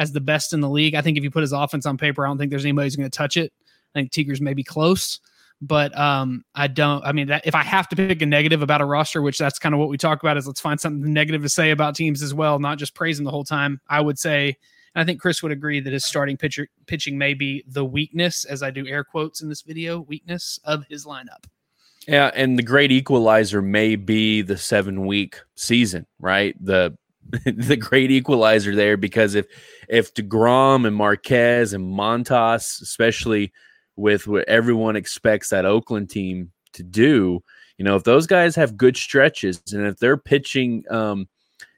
[0.01, 0.97] as the best in the league.
[0.97, 2.97] I think if you put his offense on paper, I don't think there's anybody who's
[2.97, 3.53] going to touch it.
[3.95, 5.21] I think Tigers may be close
[5.63, 7.05] but um, I don't.
[7.05, 9.61] I mean, that, if I have to pick a negative about a roster, which that's
[9.61, 12.21] kind of what we talk about, is let's find something negative to say about teams
[12.21, 13.81] as well, not just praising the whole time.
[13.89, 14.57] I would say,
[14.95, 18.45] and I think Chris would agree that his starting pitcher pitching may be the weakness,
[18.45, 21.45] as I do air quotes in this video, weakness of his lineup.
[22.09, 26.57] Yeah, and the great equalizer may be the seven week season, right?
[26.61, 26.99] The
[27.47, 29.47] the great equalizer there because if
[29.89, 33.53] if Degrom and Marquez and Montas, especially
[33.97, 37.43] with what everyone expects that Oakland team to do.
[37.79, 41.29] You know, if those guys have good stretches and if they're pitching, um,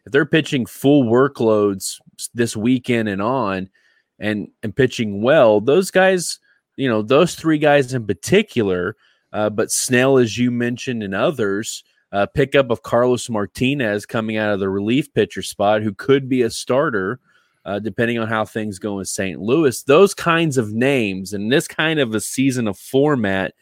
[0.06, 2.00] if they're pitching full workloads
[2.34, 3.70] this weekend and on,
[4.18, 6.38] and and pitching well, those guys,
[6.76, 8.96] you know, those three guys in particular,
[9.32, 14.52] uh, but Snell, as you mentioned, and others, uh, pickup of Carlos Martinez coming out
[14.52, 17.18] of the relief pitcher spot, who could be a starter
[17.64, 19.40] uh, depending on how things go in St.
[19.40, 19.82] Louis.
[19.82, 23.54] Those kinds of names and this kind of a season of format,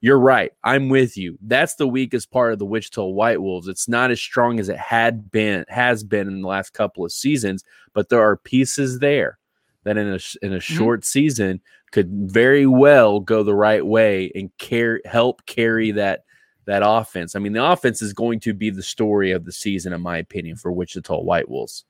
[0.00, 0.52] you're right.
[0.62, 1.38] I'm with you.
[1.42, 3.66] That's the weakest part of the Wichita White Wolves.
[3.66, 7.10] It's not as strong as it had been has been in the last couple of
[7.10, 9.38] seasons, but there are pieces there
[9.84, 10.58] that in a in a mm-hmm.
[10.58, 16.24] short season could very well go the right way and care help carry that
[16.66, 17.34] that offense.
[17.34, 20.18] I mean, the offense is going to be the story of the season, in my
[20.18, 21.86] opinion, for Wichita White Wolves.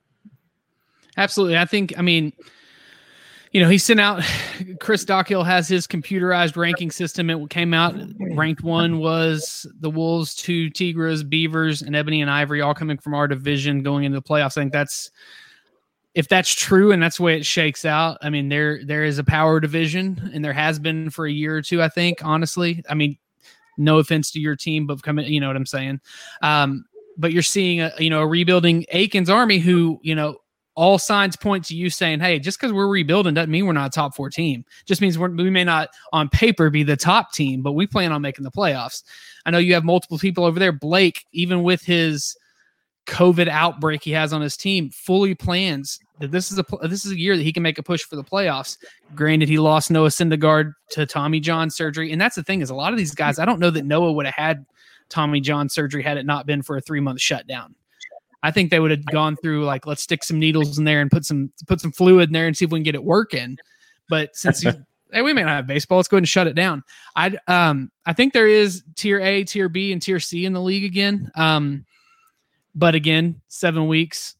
[1.18, 1.59] Absolutely.
[1.59, 2.33] I think, I mean,
[3.52, 4.22] you know, he sent out
[4.81, 7.28] Chris Dockhill has his computerized ranking system.
[7.28, 12.61] It came out ranked one was the Wolves, two Tigres, Beavers, and Ebony and Ivory,
[12.61, 14.57] all coming from our division going into the playoffs.
[14.57, 15.11] I think that's
[16.14, 18.18] if that's true and that's the way it shakes out.
[18.22, 21.57] I mean, there there is a power division, and there has been for a year
[21.57, 21.83] or two.
[21.83, 23.18] I think, honestly, I mean,
[23.76, 26.00] no offense to your team, but coming, you know what I'm saying.
[26.42, 26.85] Um,
[27.16, 30.38] but you're seeing a you know a rebuilding Aikens army who you know
[30.78, 33.88] all signs point to you saying, hey, just because we're rebuilding doesn't mean we're not
[33.88, 34.64] a top four team.
[34.86, 38.22] Just means we may not on paper be the top team, but we plan on
[38.22, 39.02] making the playoffs.
[39.44, 40.70] I know you have multiple people over there.
[40.70, 42.36] Blake, even with his
[43.06, 47.10] COVID outbreak he has on his team, fully plans that this is a this is
[47.10, 48.78] a year that he can make a push for the playoffs.
[49.16, 52.76] Granted, he lost Noah Syndergaard to Tommy John surgery, and that's the thing is a
[52.76, 53.40] lot of these guys.
[53.40, 54.64] I don't know that Noah would have had
[55.08, 57.74] Tommy John surgery had it not been for a three month shutdown.
[58.42, 61.11] I think they would have gone through like let's stick some needles in there and
[61.11, 63.59] put some put some fluid in there and see if we can get it working.
[64.09, 64.72] But since you,
[65.12, 66.85] hey, we may not have baseball, let's go ahead and shut it down.
[67.16, 70.62] I um I think there is tier A, tier B, and tier C in the
[70.62, 71.31] league again.
[71.35, 71.85] Um,
[72.74, 74.35] but again, seven weeks.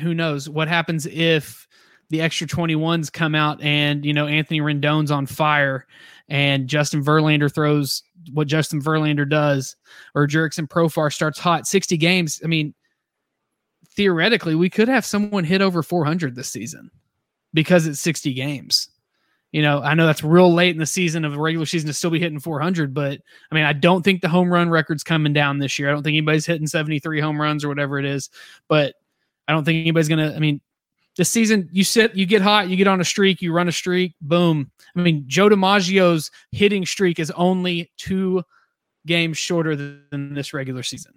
[0.00, 1.66] Who knows what happens if
[2.10, 5.86] the extra 21s come out and you know Anthony Rendon's on fire
[6.28, 9.76] and Justin Verlander throws what Justin Verlander does
[10.14, 12.40] or Jurickson Profar starts hot 60 games.
[12.44, 12.74] I mean,
[13.98, 16.88] theoretically, we could have someone hit over 400 this season
[17.52, 18.90] because it's 60 games.
[19.50, 21.92] You know, I know that's real late in the season of the regular season to
[21.92, 25.32] still be hitting 400, but I mean, I don't think the home run record's coming
[25.32, 25.88] down this year.
[25.88, 28.30] I don't think anybody's hitting 73 home runs or whatever it is,
[28.68, 28.94] but
[29.48, 30.60] I don't think anybody's going to, I mean,
[31.16, 33.72] this season you sit, you get hot, you get on a streak, you run a
[33.72, 34.70] streak, boom.
[34.94, 38.44] I mean, Joe DiMaggio's hitting streak is only two
[39.06, 41.14] games shorter than this regular season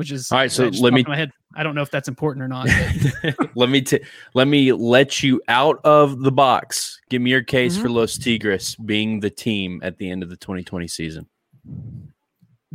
[0.00, 0.50] which is all right.
[0.50, 1.04] So let me.
[1.06, 1.30] My head.
[1.54, 2.68] I don't know if that's important or not.
[3.54, 4.00] let me t-
[4.32, 6.98] let me let you out of the box.
[7.10, 7.82] Give me your case mm-hmm.
[7.82, 11.26] for Los Tigres being the team at the end of the 2020 season.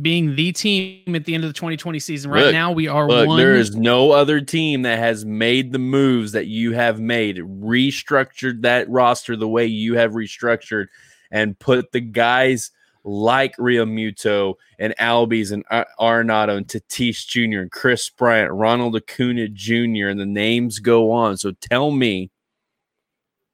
[0.00, 2.30] Being the team at the end of the 2020 season.
[2.30, 3.38] Right look, now, we are look, one.
[3.38, 8.62] There is no other team that has made the moves that you have made, restructured
[8.62, 10.86] that roster the way you have restructured,
[11.32, 12.70] and put the guys
[13.06, 15.64] like Realmuto and Albies and
[15.98, 17.60] Arenado and Tatis Jr.
[17.60, 20.08] and Kris Bryant, Ronald Acuna Jr.
[20.08, 21.36] and the names go on.
[21.38, 22.30] So tell me,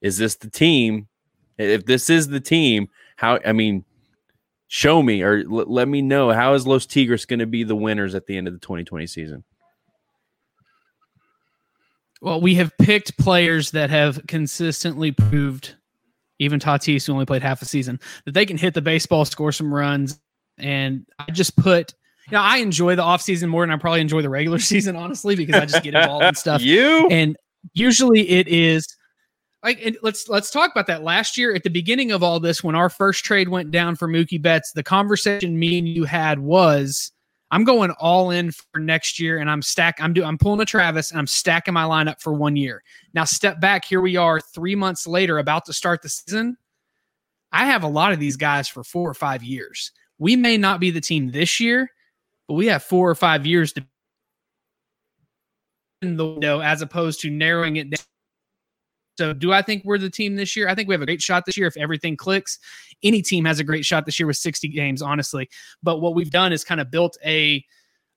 [0.01, 1.07] is this the team?
[1.59, 3.39] If this is the team, how?
[3.45, 3.85] I mean,
[4.69, 7.77] show me or l- let me know how is Los Tigres going to be the
[7.77, 9.45] winners at the end of the 2020 season.
[12.23, 15.75] Well, we have picked players that have consistently proved
[16.43, 19.53] even Tatis, who only played half a season, that they can hit the baseball, score
[19.53, 20.21] some runs.
[20.59, 21.95] And I just put,
[22.29, 25.37] you know, I enjoy the offseason more than I probably enjoy the regular season, honestly,
[25.37, 26.63] because I just get involved in stuff.
[26.63, 27.37] You And
[27.75, 28.87] usually it is
[29.63, 31.03] like and let's let's talk about that.
[31.03, 34.09] Last year at the beginning of all this, when our first trade went down for
[34.09, 37.13] Mookie Betts, the conversation me and you had was
[37.53, 39.99] I'm going all in for next year, and I'm stack.
[40.01, 40.27] I'm doing.
[40.27, 42.83] I'm pulling a Travis, and I'm stacking my lineup for one year.
[43.13, 43.85] Now, step back.
[43.85, 46.57] Here we are, three months later, about to start the season.
[47.53, 49.93] I have a lot of these guys for four or five years.
[50.19, 51.91] We may not be the team this year,
[52.49, 53.85] but we have four or five years to
[56.01, 58.05] in the window as opposed to narrowing it down.
[59.23, 60.69] So, do I think we're the team this year?
[60.69, 62.59] I think we have a great shot this year if everything clicks.
[63.05, 65.49] Any team has a great shot this year with 60 games, honestly.
[65.81, 67.65] But what we've done is kind of built a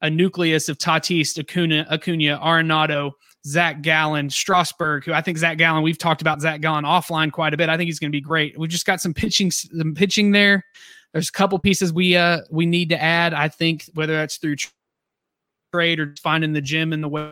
[0.02, 3.12] a nucleus of Tatis, Acuna, Acuna, Arenado,
[3.46, 7.54] Zac Gallen, Strasburg, who I think Zac Gallen, we've talked about Zac Gallen offline quite
[7.54, 7.70] a bit.
[7.70, 8.58] I think he's going to be great.
[8.58, 10.66] We've just got some pitching, some pitching there.
[11.14, 13.36] There's a couple pieces we uh we need to add.
[13.36, 14.56] I think whether that's through
[15.72, 17.32] trade or finding the gym in the way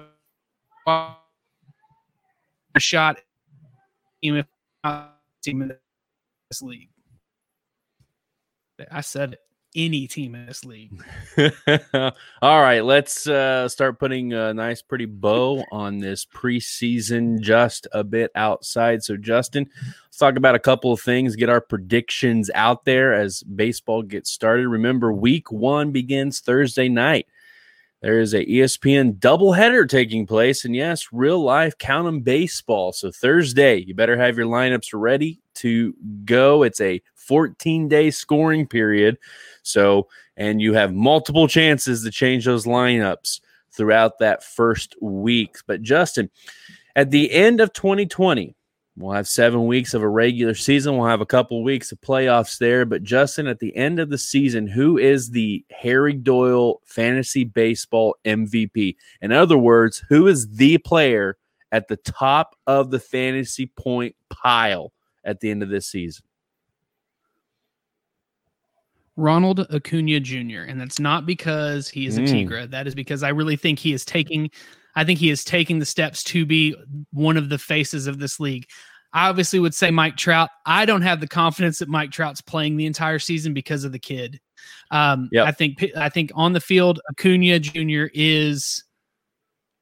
[2.75, 3.17] a shot
[4.23, 4.45] team if
[5.41, 5.67] team in
[6.49, 6.89] this league.
[8.91, 9.37] I said.
[9.75, 11.03] Any team in this league.
[12.43, 18.03] All right, let's uh, start putting a nice, pretty bow on this preseason just a
[18.03, 19.03] bit outside.
[19.03, 19.67] So, Justin,
[20.05, 24.29] let's talk about a couple of things, get our predictions out there as baseball gets
[24.29, 24.67] started.
[24.67, 27.25] Remember, week one begins Thursday night.
[28.03, 32.91] There is a ESPN doubleheader taking place, and yes, real life count 'em baseball.
[32.91, 35.95] So Thursday, you better have your lineups ready to
[36.25, 36.63] go.
[36.63, 39.17] It's a 14 day scoring period.
[39.61, 43.39] So, and you have multiple chances to change those lineups
[43.71, 45.55] throughout that first week.
[45.65, 46.29] But Justin,
[46.97, 48.53] at the end of 2020,
[48.95, 50.97] We'll have seven weeks of a regular season.
[50.97, 52.85] We'll have a couple weeks of playoffs there.
[52.85, 58.15] But Justin, at the end of the season, who is the Harry Doyle fantasy baseball
[58.23, 58.95] MVP?
[59.21, 61.37] In other words, who is the player
[61.71, 66.23] at the top of the fantasy point pile at the end of this season?
[69.15, 70.61] Ronald Acuna Jr.
[70.67, 72.47] And that's not because he is a Mm.
[72.47, 72.69] Tigra.
[72.69, 74.49] That is because I really think he is taking
[74.95, 76.75] I think he is taking the steps to be
[77.11, 78.67] one of the faces of this league.
[79.13, 80.49] I obviously would say Mike Trout.
[80.65, 83.99] I don't have the confidence that Mike Trout's playing the entire season because of the
[83.99, 84.39] kid.
[84.91, 85.47] Um, Yep.
[85.47, 88.05] I think I think on the field, Acuna Jr.
[88.13, 88.83] is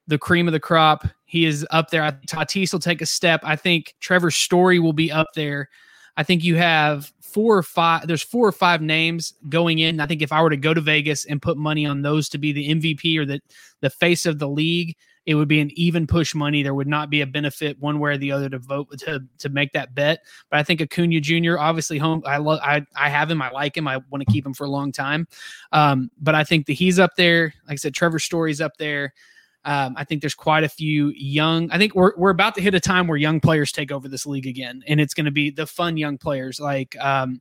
[0.06, 1.06] the cream of the crop.
[1.24, 2.02] He is up there.
[2.02, 3.40] I think Tatis will take a step.
[3.42, 5.68] I think Trevor Story will be up there.
[6.16, 8.06] I think you have four or five.
[8.06, 10.00] There's four or five names going in.
[10.00, 12.38] I think if I were to go to Vegas and put money on those to
[12.38, 13.40] be the MVP or the
[13.80, 16.62] the face of the league, it would be an even push money.
[16.62, 19.48] There would not be a benefit one way or the other to vote to to
[19.48, 20.20] make that bet.
[20.50, 21.58] But I think Acuna Jr.
[21.58, 22.22] obviously home.
[22.26, 22.60] I love.
[22.62, 23.40] I I have him.
[23.40, 23.86] I like him.
[23.86, 25.28] I want to keep him for a long time.
[25.70, 27.54] Um, but I think that he's up there.
[27.66, 29.14] Like I said, Trevor Story's up there.
[29.64, 31.70] Um, I think there's quite a few young.
[31.70, 34.26] I think we're we're about to hit a time where young players take over this
[34.26, 37.40] league again, and it's going to be the fun young players like um,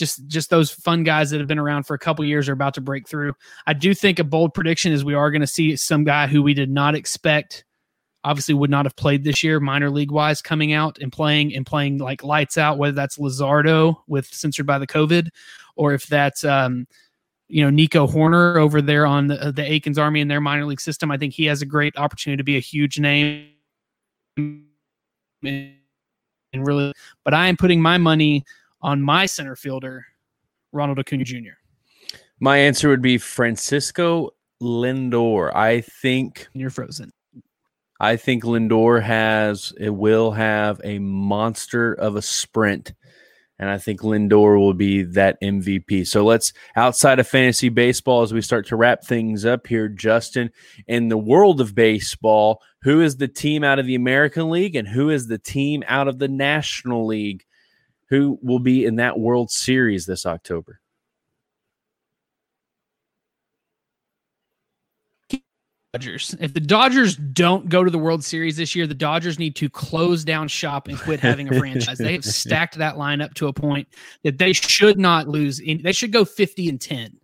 [0.00, 2.74] just just those fun guys that have been around for a couple years are about
[2.74, 3.34] to break through.
[3.66, 6.42] I do think a bold prediction is we are going to see some guy who
[6.42, 7.64] we did not expect,
[8.24, 11.64] obviously would not have played this year, minor league wise, coming out and playing and
[11.64, 12.78] playing like lights out.
[12.78, 15.28] Whether that's Luzardo with censored by the COVID,
[15.76, 16.86] or if that's um,
[17.50, 20.80] you know Nico Hoerner over there on the, the Aikens Army in their minor league
[20.80, 21.10] system.
[21.10, 23.48] I think he has a great opportunity to be a huge name.
[25.42, 25.74] And
[26.54, 26.92] really,
[27.24, 28.44] but I am putting my money
[28.82, 30.06] on my center fielder,
[30.72, 31.58] Ronald Acuna Jr.
[32.40, 34.30] My answer would be Francisco
[34.62, 35.54] Lindor.
[35.54, 37.12] I think you're frozen.
[38.00, 42.94] I think Lindor has it will have a monster of a sprint.
[43.60, 46.06] And I think Lindor will be that MVP.
[46.06, 50.50] So let's outside of fantasy baseball as we start to wrap things up here, Justin.
[50.88, 54.88] In the world of baseball, who is the team out of the American League and
[54.88, 57.44] who is the team out of the National League?
[58.08, 60.79] Who will be in that World Series this October?
[65.92, 66.36] Dodgers.
[66.38, 69.68] If the Dodgers don't go to the World Series this year, the Dodgers need to
[69.68, 71.98] close down shop and quit having a franchise.
[71.98, 73.88] They have stacked that lineup to a point
[74.22, 75.58] that they should not lose.
[75.58, 77.16] In, they should go 50 and 10.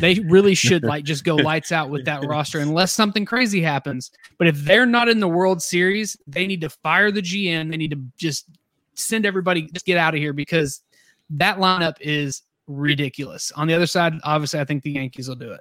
[0.00, 4.10] They really should like just go lights out with that roster unless something crazy happens.
[4.36, 7.70] But if they're not in the World Series, they need to fire the GM.
[7.70, 8.46] They need to just
[8.94, 10.82] send everybody just get out of here because
[11.30, 13.52] that lineup is ridiculous.
[13.52, 15.60] On the other side, obviously, I think the Yankees will do it.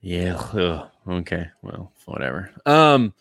[0.00, 0.34] Yeah.
[0.54, 1.48] ugh, okay.
[1.62, 2.50] Well, whatever.
[2.66, 3.14] Um.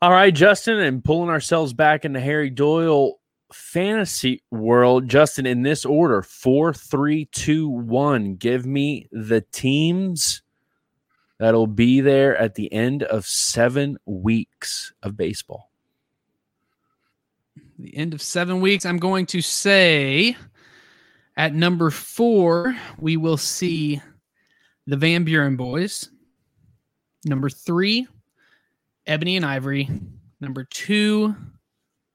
[0.00, 3.18] All right, Justin, and pulling ourselves back into Harry Doyle.
[3.52, 8.34] fantasy world, Justin, in this order four, three, two, one.
[8.36, 10.42] Give me the teams
[11.38, 15.70] that'll be there at the end of seven weeks of baseball.
[17.78, 18.84] The end of seven weeks.
[18.84, 20.36] I'm going to say
[21.36, 24.00] at number four, we will see
[24.88, 26.08] the Van Buren boys.
[27.26, 28.08] Number three,
[29.06, 29.88] Ebony and Ivory.
[30.40, 31.36] Number two,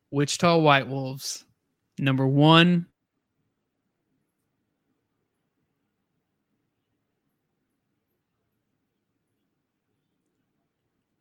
[0.10, 1.46] Wichita White Wolves.
[2.00, 2.88] Number one,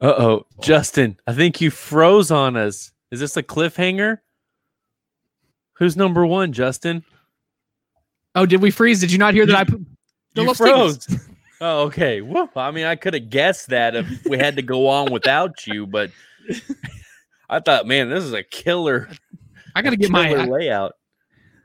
[0.00, 2.90] Uh oh, Justin, I think you froze on us.
[3.12, 4.18] Is this a cliffhanger?
[5.74, 7.04] Who's number one, Justin?
[8.34, 8.98] Oh, did we freeze?
[8.98, 9.54] Did you not hear that?
[9.54, 9.86] I put
[10.34, 11.06] you Los froze.
[11.06, 11.28] Tigres.
[11.64, 12.22] Oh, okay.
[12.22, 15.64] Well, I mean, I could have guessed that if we had to go on without
[15.64, 16.10] you, but
[17.48, 19.08] I thought, man, this is a killer.
[19.72, 20.94] I gotta get my killer I, layout.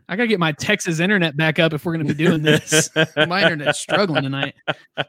[0.07, 2.91] I gotta get my Texas internet back up if we're gonna be doing this.
[3.27, 4.53] my internet's struggling tonight.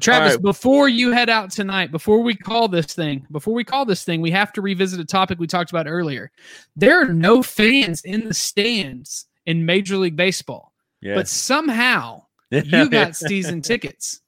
[0.00, 0.42] Travis, right.
[0.42, 4.20] before you head out tonight, before we call this thing, before we call this thing,
[4.20, 6.30] we have to revisit a topic we talked about earlier.
[6.76, 11.14] There are no fans in the stands in Major League Baseball, Yeah.
[11.14, 14.20] but somehow you got season tickets.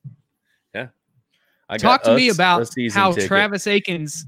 [0.75, 0.89] Yeah.
[1.69, 3.29] I Talk to me about how ticket.
[3.29, 4.27] Travis Akins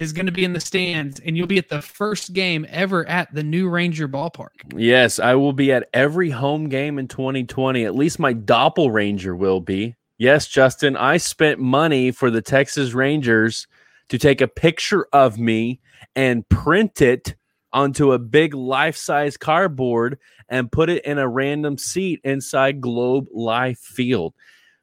[0.00, 3.06] is going to be in the stands, and you'll be at the first game ever
[3.08, 4.48] at the New Ranger Ballpark.
[4.74, 7.84] Yes, I will be at every home game in 2020.
[7.84, 9.94] At least my doppelranger will be.
[10.18, 13.66] Yes, Justin, I spent money for the Texas Rangers
[14.08, 15.80] to take a picture of me
[16.14, 17.34] and print it
[17.72, 20.18] onto a big life size cardboard
[20.48, 24.34] and put it in a random seat inside Globe Life Field.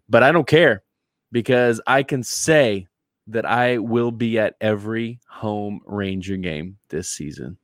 [0.10, 0.84] But I don't care
[1.32, 2.88] because I can say
[3.28, 7.58] that I will be at every home Ranger game this season.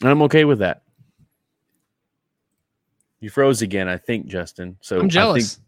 [0.00, 0.82] And I'm okay with that.
[3.20, 4.78] You froze again, I think, Justin.
[4.80, 5.60] So I I'm think- jealous.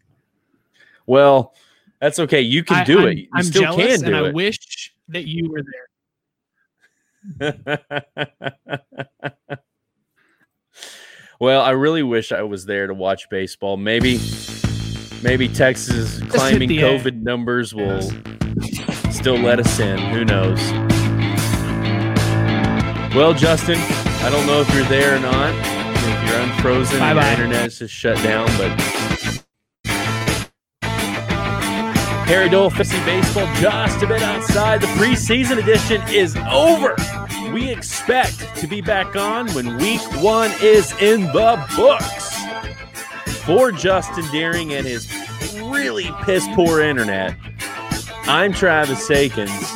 [1.05, 1.55] well,
[2.01, 2.41] that's okay.
[2.41, 3.19] You can I- do I'm, it.
[3.19, 5.89] You I'm still jealous, can and do I wish that you were there.
[11.41, 13.77] Well, I really wish I was there to watch baseball.
[13.77, 14.21] Maybe,
[15.23, 18.03] maybe Texas climbing COVID numbers will
[19.13, 19.99] still let us in.
[19.99, 20.61] Who knows?
[23.15, 25.55] Well, Justin, I don't know if you're there or not.
[25.95, 27.23] If you're unfrozen, Bye-bye.
[27.23, 28.71] your internet's just shut down, but.
[32.33, 34.81] Harry Doyle Fantasy Baseball just a bit outside.
[34.81, 36.97] The preseason edition is over.
[37.53, 42.35] We expect to be back on when week one is in the books.
[43.45, 45.15] For Justin Deering and his
[45.65, 47.37] really piss poor internet,
[48.23, 49.75] I'm Travis Akins.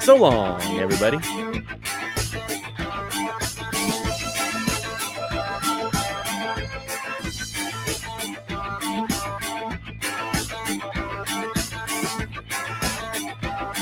[0.00, 1.18] So long, everybody.